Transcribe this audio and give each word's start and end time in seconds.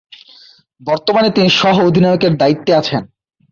বর্তমানে 0.81 1.29
তিনি 1.31 1.49
সহঃ 1.51 1.77
অধিনায়কের 1.87 2.33
দায়িত্বে 2.37 2.71
রয়েছেন। 2.73 3.01